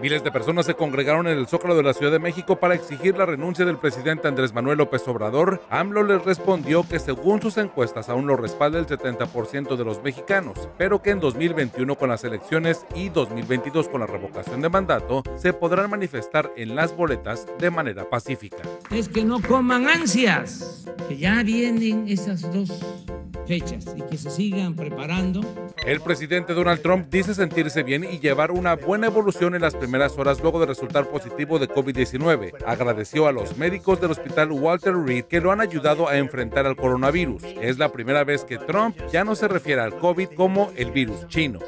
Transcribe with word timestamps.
Miles 0.00 0.24
de 0.24 0.32
personas 0.32 0.64
se 0.64 0.74
congregaron 0.74 1.26
en 1.26 1.36
el 1.36 1.46
Zócalo 1.46 1.76
de 1.76 1.82
la 1.82 1.92
Ciudad 1.92 2.10
de 2.10 2.18
México 2.18 2.58
para 2.58 2.74
exigir 2.74 3.18
la 3.18 3.26
renuncia 3.26 3.66
del 3.66 3.76
presidente 3.76 4.28
Andrés 4.28 4.54
Manuel 4.54 4.78
López 4.78 5.06
Obrador. 5.06 5.60
AMLO 5.68 6.02
les 6.04 6.24
respondió 6.24 6.88
que 6.88 6.98
según 6.98 7.42
sus 7.42 7.58
encuestas 7.58 8.08
aún 8.08 8.26
lo 8.26 8.36
respalda 8.36 8.78
el 8.78 8.86
70% 8.86 9.76
de 9.76 9.84
los 9.84 10.02
mexicanos, 10.02 10.70
pero 10.78 11.02
que 11.02 11.10
en 11.10 11.20
2021 11.20 11.96
con 11.96 12.08
las 12.08 12.24
elecciones 12.24 12.86
y 12.94 13.10
2022 13.10 13.88
con 13.88 14.00
la 14.00 14.06
revocación 14.06 14.62
de 14.62 14.70
mandato 14.70 15.22
se 15.36 15.52
podrán 15.52 15.90
manifestar 15.90 16.50
en 16.56 16.74
las 16.74 16.96
boletas 16.96 17.46
de 17.58 17.70
manera 17.70 18.08
pacífica. 18.08 18.62
Es 18.90 19.06
que 19.06 19.22
no 19.22 19.42
coman 19.42 19.86
ansias, 19.86 20.86
que 21.08 21.18
ya 21.18 21.42
vienen 21.42 22.08
esas 22.08 22.40
dos 22.50 22.70
fechas 23.50 23.84
y 23.96 24.02
que 24.02 24.16
se 24.16 24.30
sigan 24.30 24.76
preparando. 24.76 25.40
El 25.84 26.00
presidente 26.00 26.54
Donald 26.54 26.82
Trump 26.82 27.08
dice 27.10 27.34
sentirse 27.34 27.82
bien 27.82 28.04
y 28.04 28.20
llevar 28.20 28.52
una 28.52 28.76
buena 28.76 29.08
evolución 29.08 29.56
en 29.56 29.62
las 29.62 29.74
primeras 29.74 30.16
horas 30.16 30.40
luego 30.40 30.60
de 30.60 30.66
resultar 30.66 31.08
positivo 31.08 31.58
de 31.58 31.68
COVID-19. 31.68 32.52
Agradeció 32.64 33.26
a 33.26 33.32
los 33.32 33.56
médicos 33.56 34.00
del 34.00 34.12
hospital 34.12 34.52
Walter 34.52 34.94
Reed 34.94 35.24
que 35.24 35.40
lo 35.40 35.50
han 35.50 35.60
ayudado 35.60 36.08
a 36.08 36.16
enfrentar 36.16 36.64
al 36.64 36.76
coronavirus. 36.76 37.42
Es 37.60 37.76
la 37.76 37.90
primera 37.90 38.22
vez 38.22 38.44
que 38.44 38.56
Trump 38.56 38.96
ya 39.12 39.24
no 39.24 39.34
se 39.34 39.48
refiere 39.48 39.80
al 39.80 39.98
COVID 39.98 40.28
como 40.36 40.70
el 40.76 40.92
virus 40.92 41.26
chino. 41.26 41.58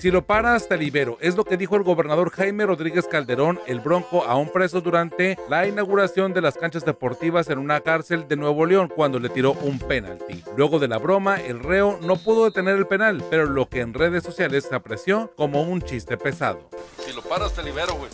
Si 0.00 0.10
lo 0.10 0.24
para 0.24 0.54
hasta 0.54 0.74
el 0.74 0.82
Ibero, 0.82 1.18
es 1.20 1.36
lo 1.36 1.44
que 1.44 1.56
dijo 1.56 1.76
el 1.76 1.82
gobernador 1.82 2.30
Jaime 2.30 2.66
Rodríguez 2.66 3.06
Calderón, 3.06 3.60
el 3.66 3.80
bronco, 3.80 4.24
a 4.24 4.36
un 4.36 4.48
preso 4.50 4.80
durante 4.80 5.38
la 5.48 5.66
inauguración 5.66 6.32
de 6.32 6.40
las 6.40 6.56
canchas 6.56 6.84
deportivas 6.84 7.50
en 7.50 7.58
una 7.58 7.80
cárcel 7.80 8.26
de 8.28 8.36
Nuevo 8.36 8.66
León 8.66 8.90
cuando 8.94 9.18
le 9.18 9.28
tiró 9.28 9.52
un 9.52 9.78
penalti. 9.78 10.42
Luego 10.56 10.78
de 10.78 10.88
la 10.88 10.98
broma, 10.98 11.40
el 11.40 11.60
reo 11.60 11.98
no 12.02 12.16
pudo 12.16 12.44
detener 12.44 12.76
el 12.76 12.86
penal, 12.86 13.22
pero 13.30 13.46
lo 13.46 13.68
que 13.68 13.80
en 13.80 13.94
redes 13.94 14.22
sociales 14.22 14.66
se 14.68 14.74
apreció 14.74 15.32
como 15.36 15.62
un 15.62 15.82
chiste 15.82 16.16
pesado. 16.16 16.70
Si 16.98 17.12
lo 17.12 17.22
paras 17.22 17.52
te 17.52 17.62
libero, 17.62 17.94
güey. 17.94 18.10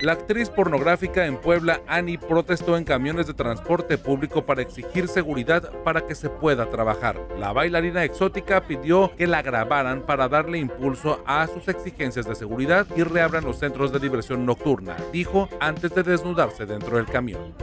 La 0.00 0.12
actriz 0.12 0.50
pornográfica 0.50 1.26
en 1.26 1.36
Puebla, 1.36 1.80
Annie, 1.86 2.18
protestó 2.18 2.76
en 2.76 2.84
camiones 2.84 3.26
de 3.26 3.34
transporte 3.34 3.98
público 3.98 4.44
para 4.46 4.62
exigir 4.62 5.08
seguridad 5.08 5.70
para 5.84 6.06
que 6.06 6.14
se 6.14 6.30
pueda 6.30 6.66
trabajar. 6.66 7.20
La 7.38 7.52
bailarina 7.52 8.04
exótica 8.04 8.62
pidió 8.62 9.12
que 9.16 9.26
la 9.26 9.42
grabaran 9.42 10.02
para 10.02 10.28
darle 10.28 10.58
impulso 10.58 11.22
a 11.26 11.46
sus 11.46 11.68
exigencias 11.68 12.26
de 12.26 12.34
seguridad 12.34 12.86
y 12.96 13.02
reabran 13.02 13.44
los 13.44 13.58
centros 13.58 13.92
de 13.92 13.98
diversión 13.98 14.46
nocturna, 14.46 14.96
dijo 15.12 15.48
antes 15.60 15.94
de 15.94 16.02
desnudarse 16.02 16.66
dentro 16.66 16.96
del 16.96 17.06
camión. 17.06 17.54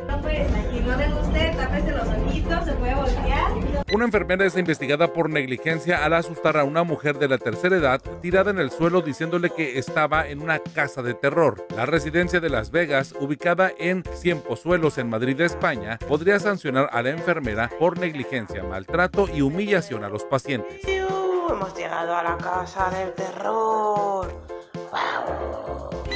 Una 3.94 4.06
enfermera 4.06 4.46
es 4.46 4.58
investigada 4.58 5.14
por 5.14 5.30
negligencia 5.30 6.04
al 6.04 6.14
asustar 6.14 6.58
a 6.58 6.64
una 6.64 6.84
mujer 6.84 7.18
de 7.18 7.28
la 7.28 7.38
tercera 7.38 7.78
edad 7.78 8.02
tirada 8.22 8.52
en 8.52 8.60
el 8.60 8.72
suelo 8.72 9.02
diciéndole 9.02 9.52
que 9.52 9.78
estaba 9.78 10.28
en 10.28 10.42
una 10.42 10.60
casa 10.60 11.02
de 11.02 11.14
terror. 11.14 11.66
La 11.76 11.86
residencia 12.06 12.40
de 12.40 12.52
Las 12.52 12.70
Vegas, 12.70 13.16
ubicada 13.20 13.72
en 13.80 14.04
Cienpozuelos 14.14 15.00
en 15.00 15.10
Madrid, 15.10 15.42
España, 15.42 15.98
podría 16.08 16.40
sancionar 16.40 16.88
a 16.92 17.02
la 17.02 17.10
enfermera 17.10 17.72
por 17.80 17.98
negligencia, 17.98 18.64
maltrato 18.64 19.28
y 19.28 19.42
humillación 19.42 20.04
a 20.04 20.10
los 20.10 20.24
pacientes. 20.24 20.82
Hemos 20.86 21.76
llegado 21.76 22.16
a 22.16 22.22
la 22.22 22.38
casa 22.38 22.92
del 22.92 23.12
terror. 23.16 24.45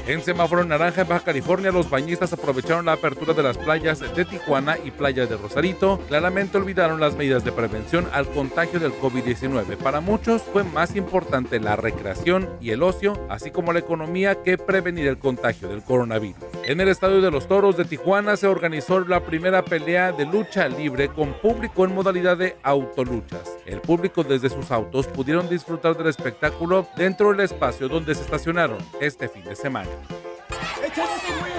En 0.10 0.24
semáforo 0.24 0.66
naranja 0.66 1.04
en 1.04 1.08
Baja 1.08 1.24
California, 1.24 1.72
los 1.72 1.88
bañistas 1.88 2.34
aprovecharon 2.34 2.88
la 2.88 2.94
apertura 2.94 3.36
de 3.36 3.44
las 3.44 3.60
playas 3.60 4.00
de 4.00 4.26
Tijuana 4.26 4.76
y 4.84 4.90
Playa 4.90 5.28
de 5.28 5.38
Rosarito. 5.38 6.00
Claramente 6.08 6.58
olvidaron 6.58 7.00
las 7.00 7.16
medidas 7.16 7.46
de 7.46 7.52
prevención 7.52 8.08
al 8.12 8.28
contagio 8.28 8.80
del 8.80 8.92
COVID-19. 8.94 9.78
Para 9.78 10.02
muchos 10.02 10.42
fue 10.42 10.64
más 10.64 10.96
importante 10.96 11.60
la 11.60 11.76
recreación 11.76 12.50
y 12.60 12.72
el 12.72 12.82
ocio, 12.82 13.24
así 13.30 13.52
como 13.52 13.72
la 13.72 13.78
economía, 13.78 14.42
que 14.42 14.58
prevenir 14.58 15.06
el 15.06 15.20
contagio 15.20 15.68
del 15.68 15.84
coronavirus. 15.84 16.44
En 16.70 16.80
el 16.80 16.88
Estadio 16.88 17.20
de 17.20 17.32
los 17.32 17.48
Toros 17.48 17.78
de 17.78 17.84
Tijuana 17.84 18.38
se 18.38 18.46
organizó 18.46 19.00
la 19.00 19.26
primera 19.26 19.66
pelea 19.66 20.12
de 20.12 20.28
lucha 20.28 20.68
libre 20.68 21.08
con 21.10 21.34
público 21.34 21.84
en 21.84 21.96
modalidad 21.96 22.38
de 22.38 22.58
autoluchas. 22.62 23.58
El 23.66 23.82
público 23.82 24.24
desde 24.24 24.52
sus 24.52 24.70
autos 24.70 25.08
pudieron 25.08 25.50
disfrutar 25.50 25.98
del 25.98 26.06
espectáculo 26.06 26.88
dentro 26.96 27.32
del 27.32 27.40
espacio 27.40 27.88
donde 27.88 28.14
se 28.14 28.22
estacionaron 28.22 28.78
este 29.02 29.28
fin 29.28 29.46
de 29.46 29.56
semana. 29.56 29.90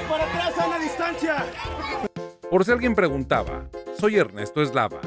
para 0.09 0.27
atrás 0.27 0.57
a 0.57 0.69
la 0.69 0.79
distancia. 0.79 1.45
Por 2.49 2.65
si 2.65 2.71
alguien 2.71 2.95
preguntaba, 2.95 3.65
soy 3.99 4.17
Ernesto 4.17 4.63
Eslava 4.63 5.01